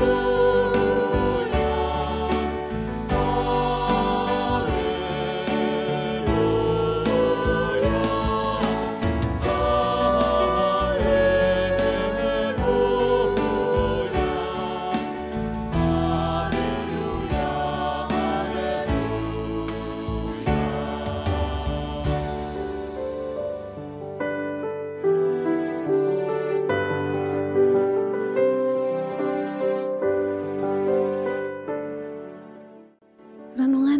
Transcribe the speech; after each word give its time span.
Lord. 0.00 0.27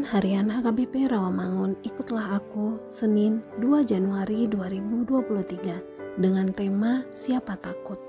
Harian 0.08 0.48
HKBP 0.48 1.12
Rawamangun 1.12 1.76
Ikutlah 1.84 2.40
Aku 2.40 2.80
Senin 2.88 3.44
2 3.60 3.84
Januari 3.84 4.48
2023 4.48 6.16
dengan 6.16 6.48
tema 6.48 7.04
Siapa 7.12 7.60
Takut. 7.60 8.00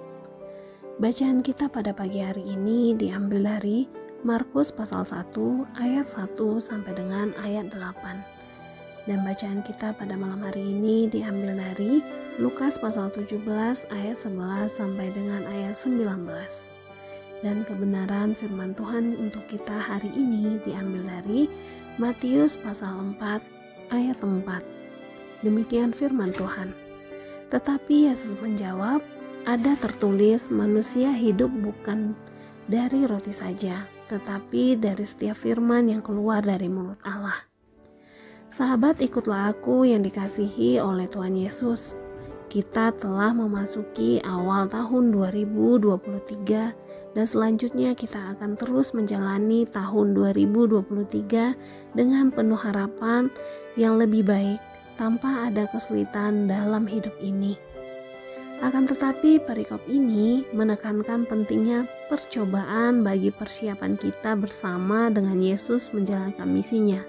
Bacaan 0.96 1.44
kita 1.44 1.68
pada 1.68 1.92
pagi 1.92 2.24
hari 2.24 2.56
ini 2.56 2.96
diambil 2.96 3.44
dari 3.44 3.84
Markus 4.24 4.72
pasal 4.72 5.04
1 5.04 5.36
ayat 5.76 6.08
1 6.08 6.40
sampai 6.64 6.96
dengan 6.96 7.36
ayat 7.44 7.68
8. 7.68 9.04
Dan 9.04 9.20
bacaan 9.28 9.60
kita 9.60 9.92
pada 9.92 10.16
malam 10.16 10.40
hari 10.40 10.72
ini 10.72 11.12
diambil 11.12 11.52
dari 11.52 12.00
Lukas 12.40 12.80
pasal 12.80 13.12
17 13.12 13.44
ayat 13.92 14.16
11 14.16 14.72
sampai 14.72 15.12
dengan 15.12 15.44
ayat 15.52 15.76
19 15.76 16.79
dan 17.40 17.64
kebenaran 17.64 18.36
firman 18.36 18.76
Tuhan 18.76 19.16
untuk 19.16 19.48
kita 19.48 19.76
hari 19.76 20.12
ini 20.12 20.60
diambil 20.68 21.08
dari 21.08 21.48
Matius 21.96 22.60
pasal 22.60 23.16
4 23.16 23.96
ayat 23.96 24.20
4. 24.20 24.44
Demikian 25.44 25.96
firman 25.96 26.36
Tuhan. 26.36 26.76
Tetapi 27.48 28.12
Yesus 28.12 28.36
menjawab, 28.38 29.00
ada 29.48 29.74
tertulis 29.80 30.52
manusia 30.52 31.10
hidup 31.16 31.50
bukan 31.64 32.14
dari 32.68 33.08
roti 33.08 33.32
saja, 33.34 33.88
tetapi 34.12 34.78
dari 34.78 35.02
setiap 35.08 35.40
firman 35.40 35.90
yang 35.90 36.04
keluar 36.04 36.44
dari 36.44 36.68
mulut 36.68 37.00
Allah. 37.08 37.48
Sahabat 38.52 39.00
ikutlah 39.00 39.56
aku 39.56 39.88
yang 39.88 40.04
dikasihi 40.04 40.78
oleh 40.82 41.08
Tuhan 41.08 41.40
Yesus. 41.40 41.96
Kita 42.50 42.92
telah 42.98 43.30
memasuki 43.32 44.18
awal 44.26 44.66
tahun 44.68 45.14
2023 45.14 46.89
dan 47.18 47.25
selanjutnya 47.25 47.97
kita 47.97 48.38
akan 48.38 48.53
terus 48.53 48.94
menjalani 48.94 49.66
tahun 49.66 50.14
2023 50.14 51.97
dengan 51.97 52.30
penuh 52.30 52.59
harapan 52.59 53.34
yang 53.74 53.97
lebih 53.97 54.25
baik 54.25 54.62
tanpa 55.00 55.50
ada 55.50 55.66
kesulitan 55.72 56.46
dalam 56.46 56.86
hidup 56.86 57.16
ini. 57.24 57.56
Akan 58.59 58.84
tetapi 58.84 59.40
perikop 59.40 59.80
ini 59.88 60.44
menekankan 60.52 61.24
pentingnya 61.24 61.88
percobaan 62.12 63.08
bagi 63.08 63.31
persiapan 63.31 63.96
kita 63.96 64.36
bersama 64.36 65.08
dengan 65.08 65.40
Yesus 65.40 65.96
menjalankan 65.96 66.44
misinya. 66.44 67.00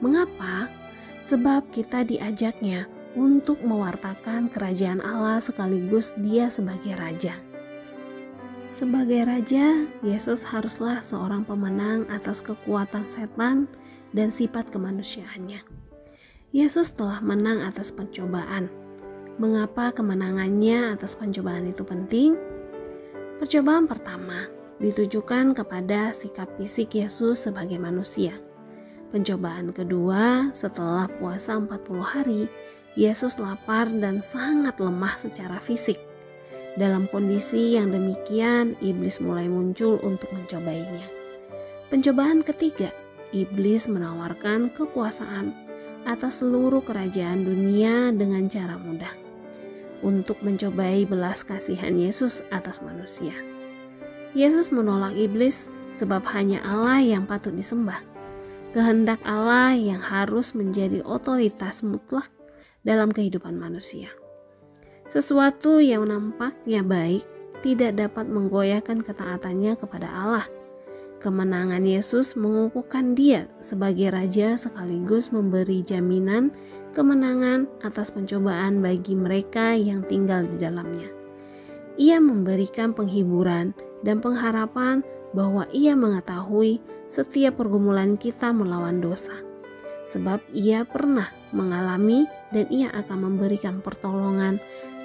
Mengapa? 0.00 0.72
Sebab 1.28 1.68
kita 1.68 2.08
diajaknya 2.08 2.88
untuk 3.12 3.60
mewartakan 3.60 4.48
kerajaan 4.48 5.04
Allah 5.04 5.44
sekaligus 5.44 6.16
dia 6.24 6.48
sebagai 6.48 6.96
raja. 6.96 7.47
Sebagai 8.78 9.26
raja, 9.26 9.90
Yesus 10.06 10.46
haruslah 10.46 11.02
seorang 11.02 11.42
pemenang 11.42 12.06
atas 12.14 12.38
kekuatan 12.38 13.10
setan 13.10 13.66
dan 14.14 14.30
sifat 14.30 14.70
kemanusiaannya. 14.70 15.66
Yesus 16.54 16.94
telah 16.94 17.18
menang 17.18 17.66
atas 17.66 17.90
pencobaan. 17.90 18.70
Mengapa 19.42 19.90
kemenangannya 19.90 20.94
atas 20.94 21.18
pencobaan 21.18 21.66
itu 21.66 21.82
penting? 21.82 22.38
Percobaan 23.42 23.90
pertama 23.90 24.46
ditujukan 24.78 25.58
kepada 25.58 26.14
sikap 26.14 26.46
fisik 26.54 27.02
Yesus 27.02 27.50
sebagai 27.50 27.82
manusia. 27.82 28.38
Pencobaan 29.10 29.74
kedua, 29.74 30.54
setelah 30.54 31.10
puasa 31.18 31.58
40 31.58 31.98
hari, 31.98 32.46
Yesus 32.94 33.42
lapar 33.42 33.90
dan 33.90 34.22
sangat 34.22 34.78
lemah 34.78 35.18
secara 35.18 35.58
fisik. 35.58 35.98
Dalam 36.78 37.10
kondisi 37.10 37.74
yang 37.74 37.90
demikian, 37.90 38.78
iblis 38.78 39.18
mulai 39.18 39.50
muncul 39.50 39.98
untuk 40.06 40.30
mencobainya. 40.30 41.10
Pencobaan 41.90 42.46
ketiga, 42.46 42.94
iblis 43.34 43.90
menawarkan 43.90 44.70
kekuasaan 44.70 45.50
atas 46.06 46.38
seluruh 46.38 46.78
kerajaan 46.86 47.42
dunia 47.42 48.14
dengan 48.14 48.46
cara 48.46 48.78
mudah 48.78 49.10
untuk 50.06 50.38
mencobai 50.38 51.02
belas 51.02 51.42
kasihan 51.42 51.98
Yesus 51.98 52.46
atas 52.54 52.78
manusia. 52.78 53.34
Yesus 54.38 54.70
menolak 54.70 55.18
iblis 55.18 55.66
sebab 55.90 56.22
hanya 56.30 56.62
Allah 56.62 57.02
yang 57.02 57.26
patut 57.26 57.58
disembah. 57.58 57.98
Kehendak 58.70 59.18
Allah 59.26 59.74
yang 59.74 59.98
harus 59.98 60.54
menjadi 60.54 61.02
otoritas 61.02 61.82
mutlak 61.82 62.30
dalam 62.86 63.10
kehidupan 63.10 63.56
manusia. 63.58 64.12
Sesuatu 65.08 65.80
yang 65.80 66.04
nampaknya 66.04 66.84
baik 66.84 67.24
tidak 67.64 67.96
dapat 67.96 68.28
menggoyahkan 68.28 69.00
ketaatannya 69.00 69.80
kepada 69.80 70.04
Allah. 70.04 70.46
Kemenangan 71.24 71.82
Yesus 71.82 72.36
mengukuhkan 72.36 73.16
dia 73.16 73.48
sebagai 73.64 74.12
raja 74.12 74.54
sekaligus 74.54 75.32
memberi 75.32 75.80
jaminan 75.80 76.52
kemenangan 76.92 77.64
atas 77.80 78.12
pencobaan 78.12 78.84
bagi 78.84 79.16
mereka 79.16 79.72
yang 79.74 80.04
tinggal 80.04 80.44
di 80.44 80.60
dalamnya. 80.60 81.08
Ia 81.96 82.20
memberikan 82.20 82.92
penghiburan 82.92 83.72
dan 84.04 84.20
pengharapan 84.20 85.02
bahwa 85.32 85.64
ia 85.72 85.96
mengetahui 85.96 86.84
setiap 87.08 87.58
pergumulan 87.58 88.20
kita 88.20 88.52
melawan 88.52 89.00
dosa. 89.00 89.34
Sebab 90.08 90.40
ia 90.52 90.84
pernah 90.88 91.28
mengalami 91.52 92.24
dan 92.54 92.64
ia 92.72 92.88
akan 92.94 93.28
memberikan 93.28 93.84
pertolongan 93.84 94.56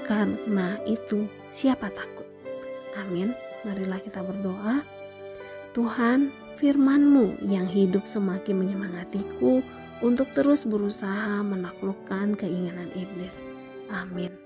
karena 0.04 0.78
itu, 0.84 1.26
siapa 1.48 1.88
takut? 1.92 2.28
Amin. 3.00 3.32
Marilah 3.64 4.04
kita 4.04 4.20
berdoa. 4.20 4.84
Tuhan, 5.74 6.30
firman-Mu 6.60 7.48
yang 7.48 7.66
hidup 7.66 8.06
semakin 8.06 8.62
menyemangatiku 8.62 9.64
untuk 10.04 10.30
terus 10.36 10.68
berusaha 10.68 11.42
menaklukkan 11.42 12.36
keinginan 12.38 12.92
iblis. 12.94 13.42
Amin. 13.90 14.43